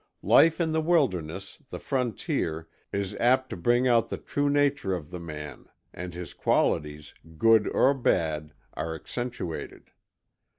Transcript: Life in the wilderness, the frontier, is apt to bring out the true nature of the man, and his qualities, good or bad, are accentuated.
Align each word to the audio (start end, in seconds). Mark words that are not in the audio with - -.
Life 0.23 0.59
in 0.59 0.71
the 0.71 0.81
wilderness, 0.81 1.59
the 1.69 1.77
frontier, 1.77 2.67
is 2.91 3.13
apt 3.17 3.51
to 3.51 3.55
bring 3.55 3.87
out 3.87 4.09
the 4.09 4.17
true 4.17 4.49
nature 4.49 4.95
of 4.95 5.11
the 5.11 5.19
man, 5.19 5.67
and 5.93 6.15
his 6.15 6.33
qualities, 6.33 7.13
good 7.37 7.67
or 7.67 7.93
bad, 7.93 8.53
are 8.73 8.95
accentuated. 8.95 9.91